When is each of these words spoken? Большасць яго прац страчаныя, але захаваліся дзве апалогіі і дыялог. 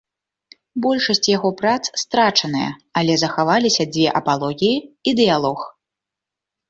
Большасць 0.85 1.27
яго 1.37 1.49
прац 1.59 1.81
страчаныя, 2.03 2.69
але 3.01 3.13
захаваліся 3.25 3.83
дзве 3.93 4.07
апалогіі 4.21 4.75
і 4.77 5.09
дыялог. 5.21 5.59